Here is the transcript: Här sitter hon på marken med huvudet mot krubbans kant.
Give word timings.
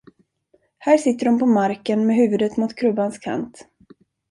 Här 0.77 0.97
sitter 0.97 1.25
hon 1.25 1.39
på 1.39 1.45
marken 1.45 2.05
med 2.05 2.15
huvudet 2.15 2.57
mot 2.57 2.75
krubbans 2.75 3.17
kant. 3.17 3.67